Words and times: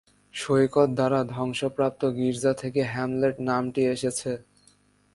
সৈকত 0.33 0.89
দ্বারা 0.97 1.19
ধ্বংসপ্রাপ্ত 1.33 2.01
গির্জা 2.17 2.53
থেকে 2.53 2.81
হ্যামলেট 2.93 3.35
নামটি 3.49 3.81
এসেছে। 3.87 4.31